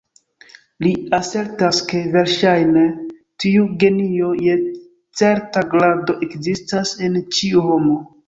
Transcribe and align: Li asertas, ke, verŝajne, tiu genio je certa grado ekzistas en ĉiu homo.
Li 0.85 0.91
asertas, 1.17 1.81
ke, 1.91 1.99
verŝajne, 2.15 2.85
tiu 3.43 3.67
genio 3.83 4.31
je 4.47 4.57
certa 5.21 5.65
grado 5.77 6.17
ekzistas 6.29 6.95
en 7.09 7.21
ĉiu 7.39 7.65
homo. 7.69 8.01